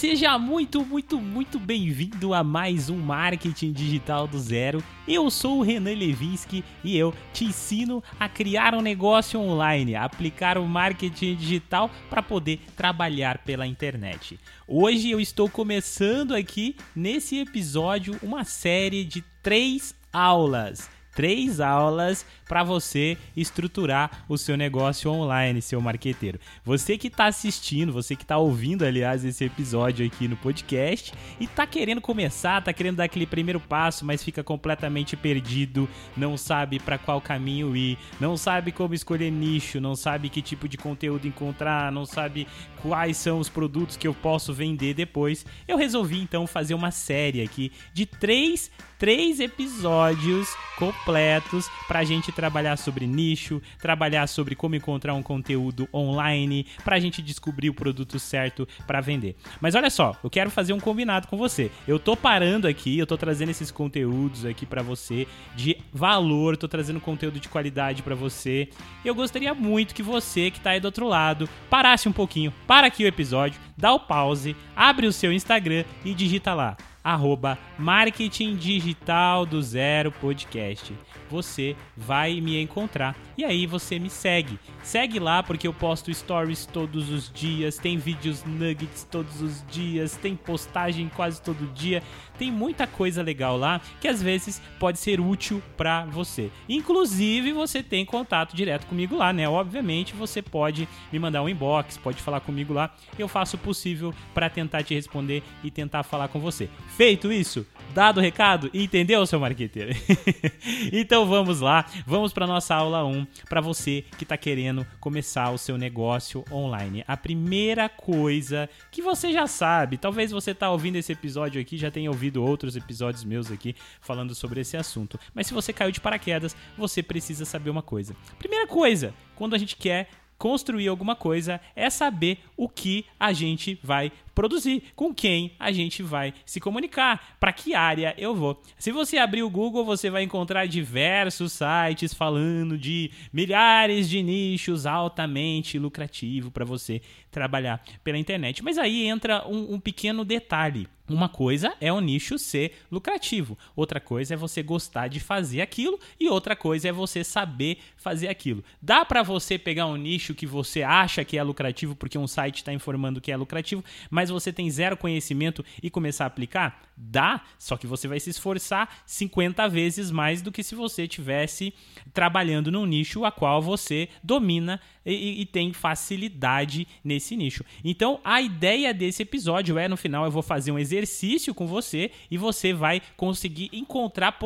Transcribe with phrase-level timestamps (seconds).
[0.00, 4.82] seja muito, muito, muito bem-vindo a mais um Marketing Digital do Zero.
[5.06, 10.04] Eu sou o Renan Levinsky e eu te ensino a criar um negócio online, a
[10.04, 14.40] aplicar o marketing digital para poder trabalhar pela internet.
[14.66, 22.64] Hoje eu estou começando aqui nesse episódio uma série de três aulas três aulas para
[22.64, 26.40] você estruturar o seu negócio online, seu marqueteiro.
[26.64, 31.44] Você que está assistindo, você que está ouvindo, aliás, esse episódio aqui no podcast e
[31.44, 36.80] está querendo começar, está querendo dar aquele primeiro passo, mas fica completamente perdido, não sabe
[36.80, 41.28] para qual caminho ir, não sabe como escolher nicho, não sabe que tipo de conteúdo
[41.28, 42.48] encontrar, não sabe
[42.82, 45.46] quais são os produtos que eu posso vender depois.
[45.68, 50.46] Eu resolvi então fazer uma série aqui de três três episódios
[50.76, 56.96] completos para a gente trabalhar sobre nicho, trabalhar sobre como encontrar um conteúdo online, para
[56.96, 59.36] a gente descobrir o produto certo para vender.
[59.60, 61.70] Mas olha só, eu quero fazer um combinado com você.
[61.86, 66.66] Eu tô parando aqui, eu tô trazendo esses conteúdos aqui para você de valor, tô
[66.66, 68.70] trazendo conteúdo de qualidade para você.
[69.04, 72.86] Eu gostaria muito que você que tá aí do outro lado parasse um pouquinho, para
[72.86, 78.56] aqui o episódio, dá o pause, abre o seu Instagram e digita lá arroba Marketing
[78.56, 80.92] Digital do Zero Podcast.
[81.30, 84.58] Você vai me encontrar e aí você me segue.
[84.82, 90.16] Segue lá porque eu posto stories todos os dias, tem vídeos nuggets todos os dias,
[90.16, 92.02] tem postagem quase todo dia.
[92.36, 96.50] Tem muita coisa legal lá que às vezes pode ser útil para você.
[96.68, 99.48] Inclusive, você tem contato direto comigo lá, né?
[99.48, 102.94] Obviamente, você pode me mandar um inbox, pode falar comigo lá.
[103.18, 106.68] Eu faço o possível para tentar te responder e tentar falar com você.
[106.96, 109.92] Feito isso, dado o recado, entendeu, seu marqueteiro?
[110.92, 115.58] então vamos lá, vamos para nossa aula 1, para você que está querendo começar o
[115.58, 117.04] seu negócio online.
[117.06, 121.90] A primeira coisa que você já sabe, talvez você tá ouvindo esse episódio aqui, já
[121.90, 125.18] tenha ouvido outros episódios meus aqui falando sobre esse assunto.
[125.34, 128.14] Mas se você caiu de paraquedas, você precisa saber uma coisa.
[128.38, 130.08] Primeira coisa, quando a gente quer
[130.40, 136.02] construir alguma coisa é saber o que a gente vai produzir, com quem a gente
[136.02, 138.58] vai se comunicar, para que área eu vou.
[138.78, 144.86] Se você abrir o Google, você vai encontrar diversos sites falando de milhares de nichos
[144.86, 148.64] altamente lucrativo para você trabalhar pela internet.
[148.64, 150.88] Mas aí entra um, um pequeno detalhe.
[151.10, 155.98] Uma coisa é o nicho ser lucrativo, outra coisa é você gostar de fazer aquilo
[156.20, 158.62] e outra coisa é você saber fazer aquilo.
[158.80, 162.58] Dá para você pegar um nicho que você acha que é lucrativo porque um site
[162.58, 166.82] está informando que é lucrativo, mas você tem zero conhecimento e começar a aplicar?
[166.96, 171.72] Dá, só que você vai se esforçar 50 vezes mais do que se você tivesse
[172.12, 177.64] trabalhando num nicho a qual você domina e, e, tem facilidade nesse nicho.
[177.82, 182.10] Então, a ideia desse episódio é, no final, eu vou fazer um exercício com você
[182.30, 184.38] e você vai conseguir encontrar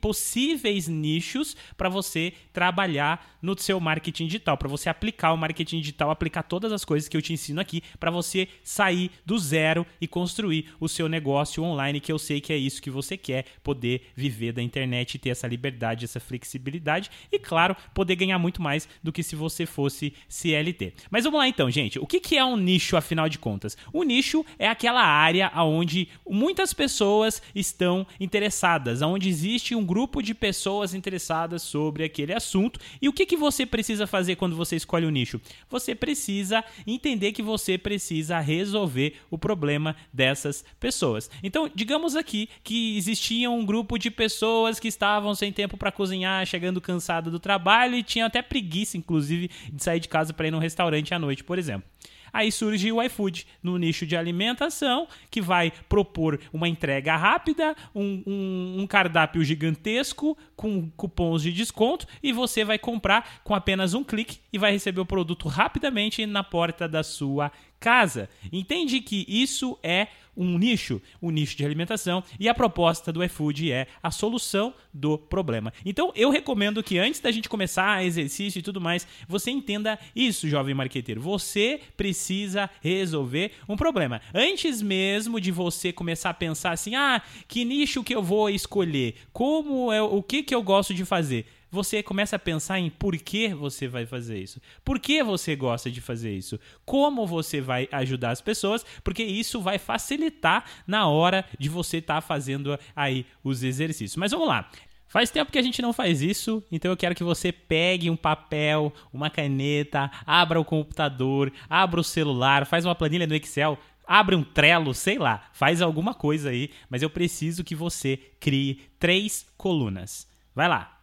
[0.00, 6.10] possíveis nichos para você trabalhar no seu marketing digital, para você aplicar o marketing digital,
[6.10, 10.06] aplicar todas as coisas que eu te ensino aqui, para você sair do zero e
[10.06, 14.02] construir o seu negócio online, que eu sei que é isso que você quer, poder
[14.14, 19.12] viver da internet ter essa liberdade, essa flexibilidade e, claro, poder ganhar muito mais do
[19.12, 20.94] que se você fosse CLT.
[21.10, 21.98] Mas vamos lá então, gente.
[21.98, 23.76] O que, que é um nicho, afinal de contas?
[23.92, 30.34] O nicho é aquela área onde muitas pessoas estão interessadas, onde existe um grupo de
[30.34, 32.78] pessoas interessadas sobre aquele assunto.
[33.02, 35.40] E o que, que você precisa fazer quando você escolhe o um nicho?
[35.68, 41.30] Você precisa entender que você precisa resolver o problema dessas pessoas.
[41.42, 46.44] Então, digamos aqui que existia um grupo de pessoas que estavam sem tempo para cozinhar,
[46.46, 50.50] chegando cansado do trabalho e tinham até preguiça, inclusive, de sair de casa para ir
[50.50, 51.88] num restaurante à noite, por exemplo.
[52.36, 58.22] Aí surge o iFood no nicho de alimentação, que vai propor uma entrega rápida, um,
[58.26, 64.04] um, um, cardápio gigantesco com cupons de desconto e você vai comprar com apenas um
[64.04, 67.50] clique e vai receber o produto rapidamente na porta da sua
[67.80, 68.28] casa.
[68.52, 73.72] Entende que isso é um nicho, um nicho de alimentação, e a proposta do iFood
[73.72, 75.72] é a solução do problema.
[75.84, 80.48] Então eu recomendo que antes da gente começar exercício e tudo mais, você entenda isso,
[80.48, 81.20] jovem marqueteiro.
[81.20, 84.20] Você precisa resolver um problema.
[84.34, 89.14] Antes mesmo de você começar a pensar assim: "Ah, que nicho que eu vou escolher?
[89.32, 91.46] Como é o que que eu gosto de fazer?"
[91.76, 94.60] Você começa a pensar em por que você vai fazer isso.
[94.82, 96.58] Por que você gosta de fazer isso?
[96.86, 98.84] Como você vai ajudar as pessoas?
[99.04, 104.16] Porque isso vai facilitar na hora de você estar tá fazendo aí os exercícios.
[104.16, 104.70] Mas vamos lá.
[105.06, 108.16] Faz tempo que a gente não faz isso, então eu quero que você pegue um
[108.16, 114.34] papel, uma caneta, abra o computador, abra o celular, faz uma planilha no Excel, abre
[114.34, 119.46] um Trello, sei lá, faz alguma coisa aí, mas eu preciso que você crie três
[119.56, 120.26] colunas.
[120.54, 120.95] Vai lá.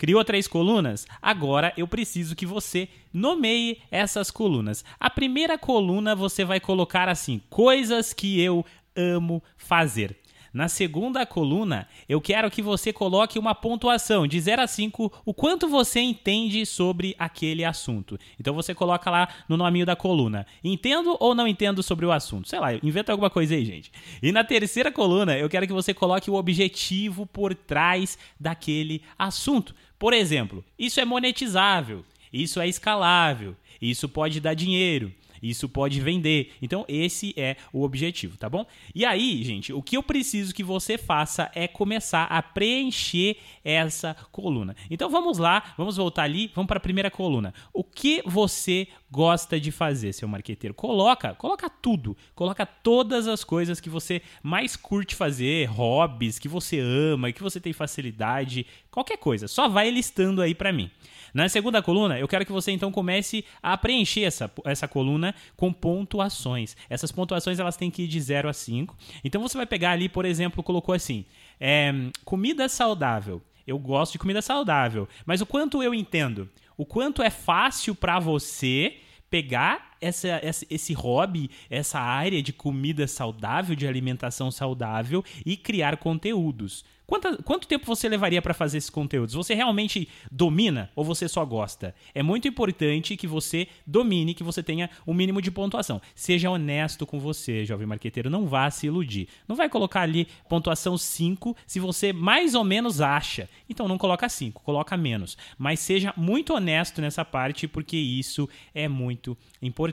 [0.00, 1.06] Criou três colunas?
[1.20, 4.82] Agora eu preciso que você nomeie essas colunas.
[4.98, 8.64] A primeira coluna você vai colocar assim: coisas que eu
[8.96, 10.16] amo fazer.
[10.54, 15.32] Na segunda coluna, eu quero que você coloque uma pontuação de 0 a 5, o
[15.32, 18.18] quanto você entende sobre aquele assunto.
[18.38, 22.48] Então você coloca lá no nominho da coluna: entendo ou não entendo sobre o assunto.
[22.48, 23.92] Sei lá, inventa alguma coisa aí, gente.
[24.22, 29.74] E na terceira coluna, eu quero que você coloque o objetivo por trás daquele assunto.
[30.00, 32.02] Por exemplo, isso é monetizável,
[32.32, 36.52] isso é escalável, isso pode dar dinheiro, isso pode vender.
[36.60, 38.66] Então, esse é o objetivo, tá bom?
[38.94, 44.14] E aí, gente, o que eu preciso que você faça é começar a preencher essa
[44.32, 44.74] coluna.
[44.90, 47.54] Então, vamos lá, vamos voltar ali, vamos para a primeira coluna.
[47.72, 50.74] O que você gosta de fazer, seu marqueteiro?
[50.74, 52.16] Coloca, coloca tudo.
[52.34, 57.60] Coloca todas as coisas que você mais curte fazer, hobbies que você ama, que você
[57.60, 59.48] tem facilidade, qualquer coisa.
[59.48, 60.90] Só vai listando aí para mim.
[61.32, 65.72] Na segunda coluna, eu quero que você então comece a preencher essa, essa coluna com
[65.72, 66.76] pontuações.
[66.88, 68.96] Essas pontuações elas têm que ir de 0 a 5.
[69.24, 71.24] Então você vai pegar ali, por exemplo, colocou assim:
[71.60, 71.92] é,
[72.24, 73.42] comida saudável.
[73.66, 76.48] Eu gosto de comida saudável, mas o quanto eu entendo?
[76.76, 78.96] O quanto é fácil para você
[79.30, 85.96] pegar essa, essa, esse hobby, essa área de comida saudável, de alimentação saudável e criar
[85.96, 86.84] conteúdos.
[87.10, 89.34] Quanto, quanto tempo você levaria para fazer esses conteúdos?
[89.34, 91.92] Você realmente domina ou você só gosta?
[92.14, 96.00] É muito importante que você domine, que você tenha o um mínimo de pontuação.
[96.14, 98.30] Seja honesto com você, jovem marqueteiro.
[98.30, 99.26] Não vá se iludir.
[99.48, 103.50] Não vai colocar ali pontuação 5 se você mais ou menos acha.
[103.68, 105.36] Então não coloca 5, coloca menos.
[105.58, 109.89] Mas seja muito honesto nessa parte, porque isso é muito importante.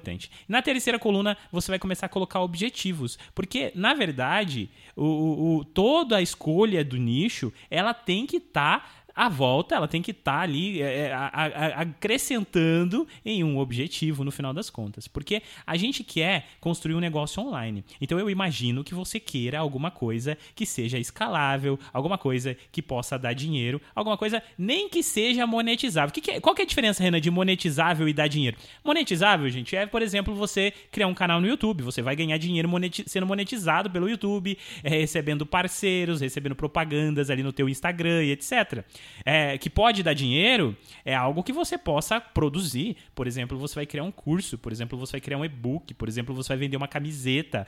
[0.48, 3.18] Na terceira coluna, você vai começar a colocar objetivos.
[3.34, 9.07] Porque, na verdade, o, o toda a escolha do nicho, ela tem que estar tá
[9.18, 13.58] a volta ela tem que estar tá ali é, é a, a, acrescentando em um
[13.58, 15.08] objetivo no final das contas.
[15.08, 17.84] Porque a gente quer construir um negócio online.
[18.00, 23.18] Então eu imagino que você queira alguma coisa que seja escalável, alguma coisa que possa
[23.18, 26.14] dar dinheiro, alguma coisa nem que seja monetizável.
[26.14, 28.56] Que que é, qual que é a diferença, Renan, de monetizável e dar dinheiro?
[28.84, 31.82] Monetizável, gente, é, por exemplo, você criar um canal no YouTube.
[31.82, 32.70] Você vai ganhar dinheiro
[33.08, 38.86] sendo monetizado pelo YouTube, é, recebendo parceiros, recebendo propagandas ali no teu Instagram e etc
[39.26, 42.98] é, que pode dar dinheiro é algo que você possa produzir.
[43.16, 46.08] Por exemplo, você vai criar um curso, por exemplo, você vai criar um e-book, por
[46.08, 47.66] exemplo, você vai vender uma camiseta,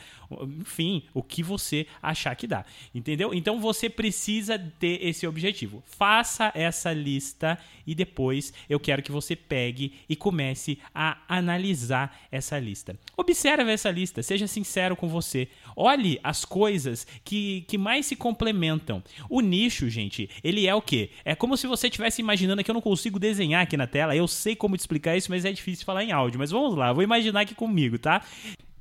[0.59, 2.65] enfim, o que você achar que dá.
[2.94, 3.33] Entendeu?
[3.33, 5.83] Então você precisa ter esse objetivo.
[5.86, 12.59] Faça essa lista e depois eu quero que você pegue e comece a analisar essa
[12.59, 12.97] lista.
[13.18, 15.47] Observe essa lista, seja sincero com você.
[15.75, 19.03] Olhe as coisas que, que mais se complementam.
[19.30, 21.09] O nicho, gente, ele é o quê?
[21.35, 24.15] Como se você estivesse imaginando que eu não consigo desenhar aqui na tela.
[24.15, 26.39] Eu sei como te explicar isso, mas é difícil falar em áudio.
[26.39, 28.21] Mas vamos lá, vou imaginar aqui comigo, tá?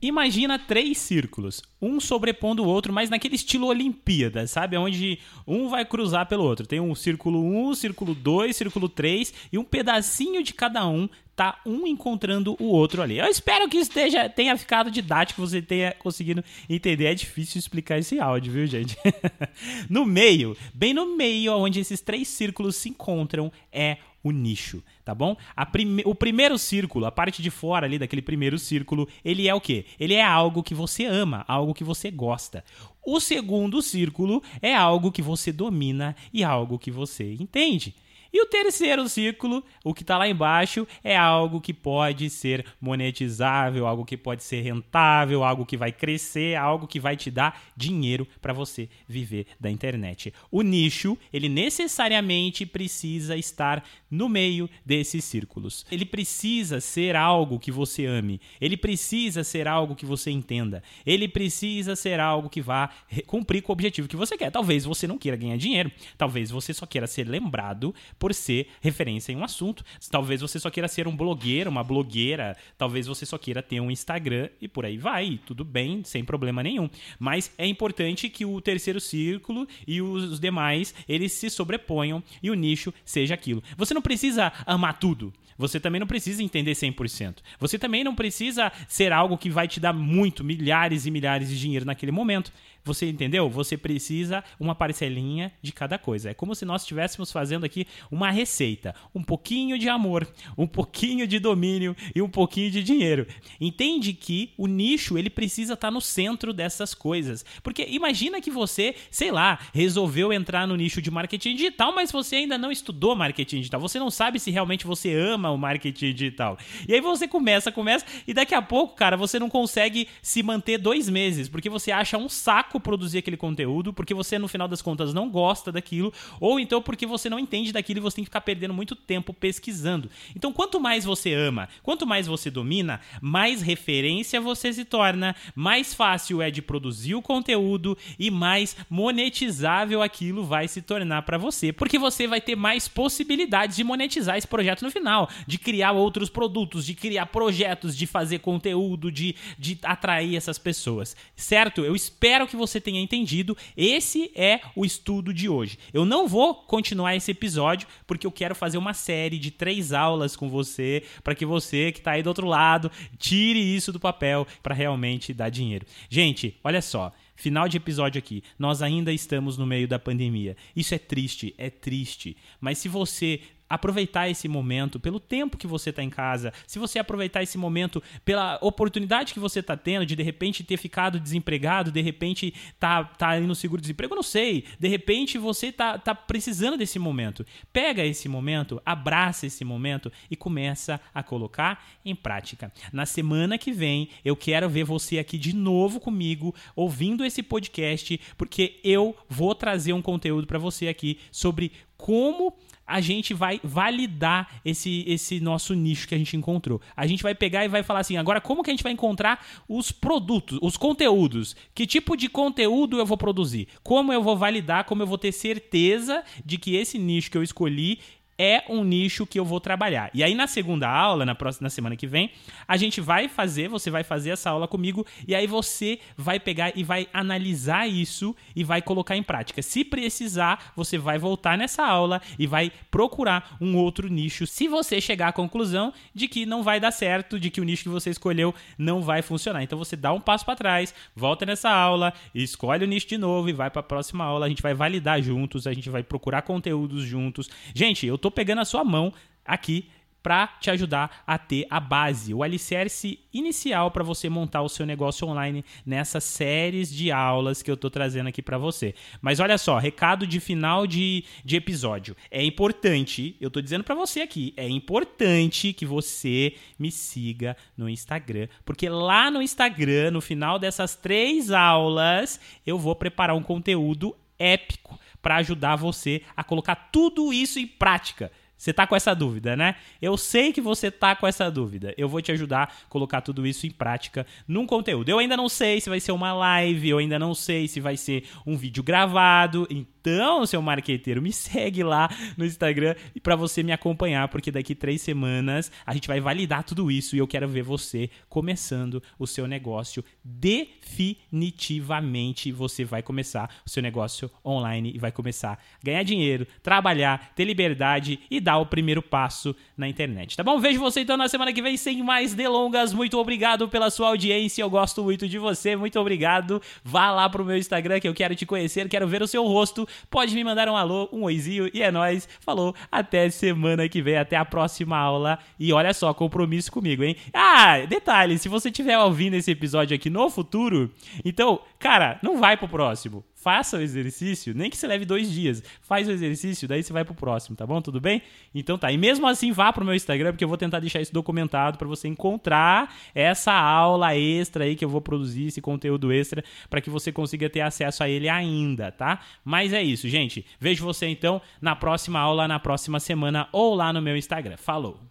[0.00, 4.76] Imagina três círculos, um sobrepondo o outro, mas naquele estilo Olimpíada, sabe?
[4.76, 6.68] Onde um vai cruzar pelo outro.
[6.68, 11.08] Tem um círculo 1, um, círculo 2, círculo 3 e um pedacinho de cada um
[11.38, 13.16] tá um encontrando o outro ali.
[13.16, 17.04] Eu espero que esteja tenha ficado didático, você tenha conseguido entender.
[17.04, 18.96] É difícil explicar esse áudio, viu, gente?
[19.88, 25.14] no meio, bem no meio, onde esses três círculos se encontram, é o nicho, tá
[25.14, 25.36] bom?
[25.70, 29.60] Prime o primeiro círculo, a parte de fora ali daquele primeiro círculo, ele é o
[29.60, 29.86] quê?
[30.00, 32.64] Ele é algo que você ama, algo que você gosta.
[33.06, 37.94] O segundo círculo é algo que você domina e algo que você entende.
[38.32, 43.86] E o terceiro ciclo, o que está lá embaixo, é algo que pode ser monetizável,
[43.86, 48.26] algo que pode ser rentável, algo que vai crescer, algo que vai te dar dinheiro
[48.40, 50.32] para você viver da internet.
[50.50, 55.84] O nicho, ele necessariamente precisa estar no meio desses círculos.
[55.90, 61.28] Ele precisa ser algo que você ame, ele precisa ser algo que você entenda, ele
[61.28, 62.90] precisa ser algo que vá
[63.26, 64.50] cumprir com o objetivo que você quer.
[64.50, 69.32] Talvez você não queira ganhar dinheiro, talvez você só queira ser lembrado por ser referência
[69.32, 69.84] em um assunto.
[70.10, 73.90] Talvez você só queira ser um blogueiro, uma blogueira, talvez você só queira ter um
[73.90, 76.88] Instagram e por aí vai, tudo bem, sem problema nenhum.
[77.18, 82.54] Mas é importante que o terceiro círculo e os demais, eles se sobreponham e o
[82.54, 83.62] nicho seja aquilo.
[83.76, 85.32] Você não precisa amar tudo.
[85.58, 87.38] Você também não precisa entender 100%.
[87.58, 91.58] Você também não precisa ser algo que vai te dar muito, milhares e milhares de
[91.58, 92.52] dinheiro naquele momento.
[92.84, 93.50] Você entendeu?
[93.50, 96.30] Você precisa uma parcelinha de cada coisa.
[96.30, 100.26] É como se nós estivéssemos fazendo aqui uma receita, um pouquinho de amor,
[100.56, 103.26] um pouquinho de domínio e um pouquinho de dinheiro.
[103.60, 107.44] Entende que o nicho ele precisa estar tá no centro dessas coisas.
[107.62, 112.36] Porque imagina que você, sei lá, resolveu entrar no nicho de marketing digital, mas você
[112.36, 113.80] ainda não estudou marketing digital.
[113.88, 116.58] Você não sabe se realmente você ama o marketing digital.
[116.86, 120.78] E aí você começa, começa, e daqui a pouco, cara, você não consegue se manter
[120.78, 124.82] dois meses, porque você acha um saco produzir aquele conteúdo, porque você, no final das
[124.82, 128.28] contas, não gosta daquilo, ou então porque você não entende daquilo e você tem que
[128.28, 130.10] ficar perdendo muito tempo pesquisando.
[130.36, 135.94] Então, quanto mais você ama, quanto mais você domina, mais referência você se torna, mais
[135.94, 141.72] fácil é de produzir o conteúdo e mais monetizável aquilo vai se tornar para você,
[141.72, 146.28] porque você vai ter mais possibilidades de monetizar esse projeto no final, de criar outros
[146.28, 151.16] produtos, de criar projetos, de fazer conteúdo, de, de atrair essas pessoas.
[151.36, 151.84] Certo?
[151.84, 153.56] Eu espero que você tenha entendido.
[153.76, 155.78] Esse é o estudo de hoje.
[155.92, 160.34] Eu não vou continuar esse episódio porque eu quero fazer uma série de três aulas
[160.34, 164.46] com você para que você que está aí do outro lado tire isso do papel
[164.62, 165.86] para realmente dar dinheiro.
[166.10, 167.12] Gente, olha só.
[167.38, 168.42] Final de episódio aqui.
[168.58, 170.56] Nós ainda estamos no meio da pandemia.
[170.74, 172.36] Isso é triste, é triste.
[172.60, 176.98] Mas se você aproveitar esse momento, pelo tempo que você está em casa, se você
[176.98, 181.92] aproveitar esse momento pela oportunidade que você está tendo de de repente ter ficado desempregado,
[181.92, 186.76] de repente tá, tá aí no seguro-desemprego, não sei, de repente você tá, tá precisando
[186.76, 187.44] desse momento.
[187.72, 192.72] Pega esse momento, abraça esse momento e começa a colocar em prática.
[192.92, 198.20] Na semana que vem, eu quero ver você aqui de novo comigo, ouvindo esse podcast,
[198.36, 202.56] porque eu vou trazer um conteúdo para você aqui sobre como
[202.88, 206.80] a gente vai validar esse, esse nosso nicho que a gente encontrou.
[206.96, 209.44] A gente vai pegar e vai falar assim: agora, como que a gente vai encontrar
[209.68, 211.54] os produtos, os conteúdos?
[211.74, 213.68] Que tipo de conteúdo eu vou produzir?
[213.82, 214.84] Como eu vou validar?
[214.84, 217.98] Como eu vou ter certeza de que esse nicho que eu escolhi
[218.38, 220.10] é um nicho que eu vou trabalhar.
[220.14, 222.30] E aí na segunda aula, na próxima na semana que vem,
[222.66, 226.72] a gente vai fazer, você vai fazer essa aula comigo e aí você vai pegar
[226.76, 229.60] e vai analisar isso e vai colocar em prática.
[229.60, 234.46] Se precisar, você vai voltar nessa aula e vai procurar um outro nicho.
[234.46, 237.82] Se você chegar à conclusão de que não vai dar certo, de que o nicho
[237.82, 241.70] que você escolheu não vai funcionar, então você dá um passo para trás, volta nessa
[241.70, 244.46] aula, escolhe o nicho de novo e vai para a próxima aula.
[244.46, 247.48] A gente vai validar juntos, a gente vai procurar conteúdos juntos.
[247.74, 249.88] Gente, eu tô tô pegando a sua mão aqui
[250.22, 254.84] para te ajudar a ter a base, o alicerce inicial para você montar o seu
[254.84, 258.94] negócio online nessas séries de aulas que eu tô trazendo aqui para você.
[259.22, 262.14] Mas olha só, recado de final de, de episódio.
[262.30, 267.88] É importante, eu tô dizendo para você aqui, é importante que você me siga no
[267.88, 274.14] Instagram, porque lá no Instagram, no final dessas três aulas, eu vou preparar um conteúdo
[274.38, 278.30] épico para ajudar você a colocar tudo isso em prática.
[278.58, 279.76] Você tá com essa dúvida, né?
[280.02, 281.94] Eu sei que você tá com essa dúvida.
[281.96, 285.08] Eu vou te ajudar a colocar tudo isso em prática num conteúdo.
[285.08, 287.96] Eu ainda não sei se vai ser uma live, eu ainda não sei se vai
[287.96, 289.64] ser um vídeo gravado.
[289.70, 294.74] Então, seu marqueteiro, me segue lá no Instagram e para você me acompanhar, porque daqui
[294.74, 299.26] três semanas a gente vai validar tudo isso e eu quero ver você começando o
[299.26, 302.50] seu negócio definitivamente.
[302.50, 307.44] Você vai começar o seu negócio online e vai começar a ganhar dinheiro, trabalhar, ter
[307.44, 310.36] liberdade e o primeiro passo na internet.
[310.36, 310.58] Tá bom?
[310.58, 312.92] Vejo você então na semana que vem sem mais delongas.
[312.92, 314.62] Muito obrigado pela sua audiência.
[314.62, 315.76] Eu gosto muito de você.
[315.76, 316.62] Muito obrigado.
[316.82, 319.86] Vá lá pro meu Instagram que eu quero te conhecer, quero ver o seu rosto.
[320.10, 322.28] Pode me mandar um alô, um oizinho e é nós.
[322.40, 322.74] Falou.
[322.90, 325.38] Até semana que vem, até a próxima aula.
[325.58, 327.16] E olha só, compromisso comigo, hein?
[327.32, 330.90] Ah, detalhe, se você estiver ouvindo esse episódio aqui no futuro,
[331.24, 335.62] então, cara, não vai pro próximo faça o exercício, nem que você leve dois dias.
[335.80, 337.80] Faz o exercício, daí você vai pro próximo, tá bom?
[337.80, 338.22] Tudo bem?
[338.54, 338.90] Então tá.
[338.90, 341.86] E mesmo assim, vá pro meu Instagram, porque eu vou tentar deixar isso documentado para
[341.86, 346.90] você encontrar essa aula extra aí que eu vou produzir, esse conteúdo extra, para que
[346.90, 349.20] você consiga ter acesso a ele ainda, tá?
[349.44, 350.44] Mas é isso, gente.
[350.58, 354.56] Vejo você então na próxima aula, na próxima semana ou lá no meu Instagram.
[354.56, 355.07] Falou!